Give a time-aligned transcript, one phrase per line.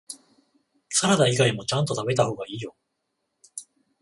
[0.89, 2.75] サラダ以外もちゃんと食べた方がいいよ